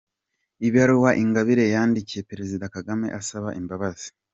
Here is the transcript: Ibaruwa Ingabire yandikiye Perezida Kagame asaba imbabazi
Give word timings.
Ibaruwa 0.67 1.09
Ingabire 1.23 1.63
yandikiye 1.73 2.21
Perezida 2.29 2.65
Kagame 2.75 3.07
asaba 3.19 3.49
imbabazi 3.59 4.07